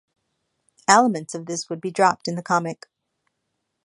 Elements 0.87 1.35
of 1.35 1.45
this 1.45 1.69
would 1.69 1.79
be 1.79 1.91
dropped 1.91 2.27
in 2.27 2.33
the 2.33 2.41
comic. 2.41 2.87